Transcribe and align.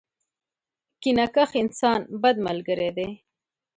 کینه 1.01 1.25
کښ 1.35 1.51
انسان، 1.61 1.99
بد 2.21 2.35
ملګری 2.47 2.89
دی. 2.97 3.09